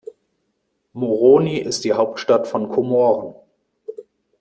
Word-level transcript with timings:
Moroni 0.93 1.57
ist 1.59 1.83
die 1.83 1.93
Hauptstadt 1.93 2.47
von 2.47 2.69
Komoren. 2.69 3.35